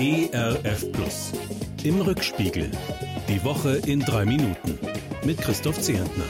[0.00, 1.32] ERF Plus.
[1.82, 2.70] Im Rückspiegel.
[3.28, 4.78] Die Woche in drei Minuten.
[5.24, 6.22] Mit Christoph Zehentner.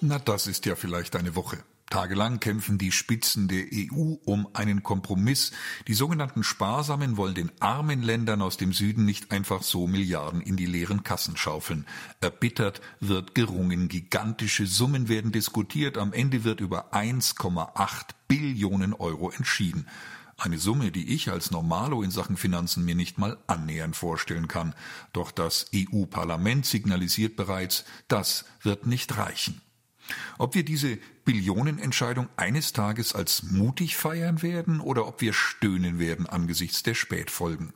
[0.00, 1.58] Na, das ist ja vielleicht eine Woche.
[1.90, 5.52] Tagelang kämpfen die Spitzen der EU um einen Kompromiss.
[5.86, 10.56] Die sogenannten Sparsamen wollen den armen Ländern aus dem Süden nicht einfach so Milliarden in
[10.56, 11.84] die leeren Kassen schaufeln.
[12.22, 13.88] Erbittert wird gerungen.
[13.88, 15.98] Gigantische Summen werden diskutiert.
[15.98, 19.86] Am Ende wird über 1,8 Billionen Euro entschieden.
[20.42, 24.74] Eine Summe, die ich als Normalo in Sachen Finanzen mir nicht mal annähernd vorstellen kann.
[25.12, 29.60] Doch das EU-Parlament signalisiert bereits, das wird nicht reichen.
[30.38, 36.26] Ob wir diese Billionenentscheidung eines Tages als mutig feiern werden oder ob wir stöhnen werden
[36.26, 37.74] angesichts der Spätfolgen.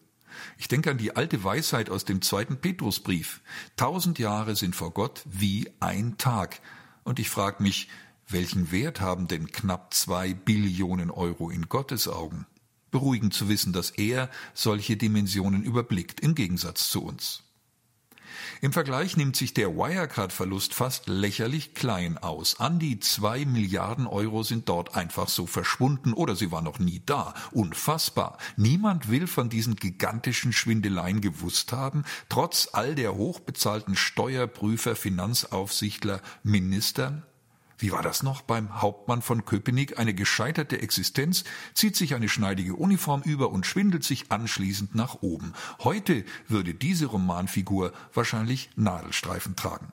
[0.57, 3.43] Ich denke an die alte Weisheit aus dem zweiten Petrusbrief.
[3.77, 6.62] Tausend Jahre sind vor Gott wie ein Tag.
[7.02, 7.91] Und ich frage mich,
[8.27, 12.46] welchen Wert haben denn knapp zwei Billionen Euro in Gottes Augen?
[12.95, 17.43] Beruhigend zu wissen, dass er solche Dimensionen überblickt, im Gegensatz zu uns.
[18.60, 22.60] Im Vergleich nimmt sich der Wirecard-Verlust fast lächerlich klein aus.
[22.60, 27.02] An die zwei Milliarden Euro sind dort einfach so verschwunden oder sie waren noch nie
[27.05, 27.35] da.
[27.51, 28.38] Unfassbar.
[28.57, 37.24] Niemand will von diesen gigantischen Schwindeleien gewusst haben, trotz all der hochbezahlten Steuerprüfer, Finanzaufsichtler, Ministern,
[37.79, 39.99] wie war das noch beim Hauptmann von Köpenick?
[39.99, 41.45] Eine gescheiterte Existenz,
[41.75, 45.53] zieht sich eine schneidige Uniform über und schwindelt sich anschließend nach oben.
[45.83, 49.93] Heute würde diese Romanfigur wahrscheinlich Nadelstreifen tragen.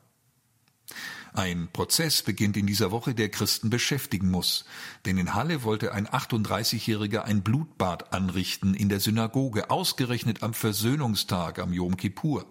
[1.33, 4.65] Ein Prozess beginnt in dieser Woche, der Christen beschäftigen muss.
[5.05, 11.59] Denn in Halle wollte ein 38-Jähriger ein Blutbad anrichten in der Synagoge, ausgerechnet am Versöhnungstag,
[11.59, 12.45] am Yom Kippur.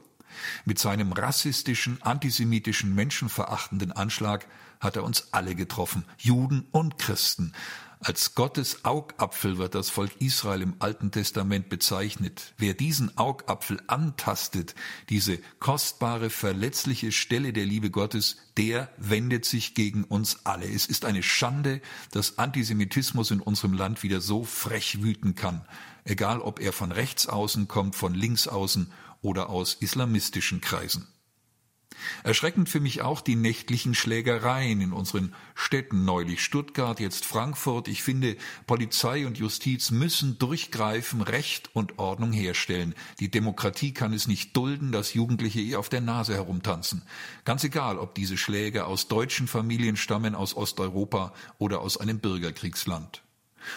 [0.64, 4.47] Mit seinem rassistischen, antisemitischen, menschenverachtenden Anschlag
[4.81, 7.53] hat er uns alle getroffen, Juden und Christen.
[8.03, 12.55] Als Gottes Augapfel wird das Volk Israel im Alten Testament bezeichnet.
[12.56, 14.75] Wer diesen Augapfel antastet,
[15.11, 20.64] diese kostbare, verletzliche Stelle der Liebe Gottes, der wendet sich gegen uns alle.
[20.67, 25.61] Es ist eine Schande, dass Antisemitismus in unserem Land wieder so frech wüten kann.
[26.05, 28.90] Egal ob er von rechts außen kommt, von links außen
[29.23, 31.08] oder aus islamistischen Kreisen.
[32.23, 37.89] Erschreckend für mich auch die nächtlichen Schlägereien in unseren Städten neulich Stuttgart, jetzt Frankfurt.
[37.89, 38.36] Ich finde,
[38.67, 42.95] Polizei und Justiz müssen durchgreifen, Recht und Ordnung herstellen.
[43.19, 47.02] Die Demokratie kann es nicht dulden, dass Jugendliche ihr auf der Nase herumtanzen.
[47.45, 53.23] Ganz egal, ob diese Schläge aus deutschen Familien stammen, aus Osteuropa oder aus einem Bürgerkriegsland.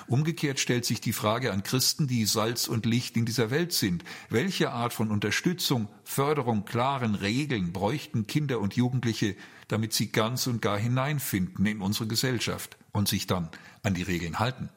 [0.08, 4.04] Umgekehrt stellt sich die Frage an Christen, die Salz und Licht in dieser Welt sind.
[4.30, 9.36] Welche Art von Unterstützung, Förderung, klaren Regeln bräuchten Kinder und Jugendliche,
[9.68, 13.50] damit sie ganz und gar hineinfinden in unsere Gesellschaft und sich dann
[13.84, 14.70] an die Regeln halten?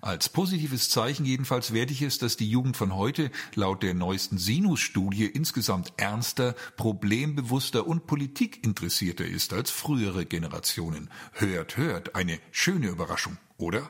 [0.00, 4.38] Als positives Zeichen jedenfalls werde ich es, dass die Jugend von heute laut der neuesten
[4.38, 11.10] Sinus-Studie insgesamt ernster, problembewusster und politikinteressierter ist als frühere Generationen.
[11.32, 13.88] Hört, hört, eine schöne Überraschung, oder?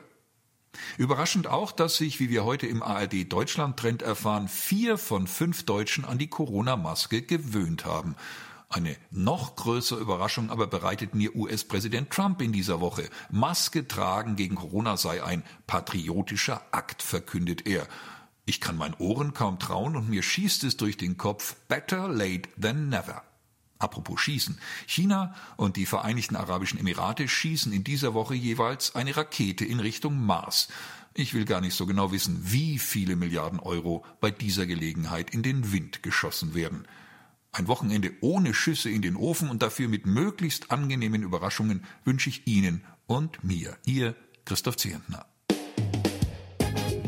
[0.97, 5.65] Überraschend auch, dass sich, wie wir heute im ARD Deutschland Trend erfahren, vier von fünf
[5.65, 8.15] Deutschen an die Corona-Maske gewöhnt haben.
[8.71, 13.09] Eine noch größere Überraschung aber bereitet mir US-Präsident Trump in dieser Woche.
[13.31, 17.87] Maske tragen gegen Corona sei ein patriotischer Akt, verkündet er.
[18.45, 22.49] Ich kann meinen Ohren kaum trauen und mir schießt es durch den Kopf better late
[22.59, 23.23] than never.
[23.79, 24.59] Apropos Schießen.
[24.87, 30.19] China und die Vereinigten Arabischen Emirate schießen in dieser Woche jeweils eine Rakete in Richtung
[30.25, 30.67] Mars.
[31.13, 35.43] Ich will gar nicht so genau wissen, wie viele Milliarden Euro bei dieser Gelegenheit in
[35.43, 36.87] den Wind geschossen werden.
[37.53, 42.45] Ein Wochenende ohne Schüsse in den Ofen und dafür mit möglichst angenehmen Überraschungen wünsche ich
[42.47, 45.28] Ihnen und mir, Ihr Christoph Zehentner.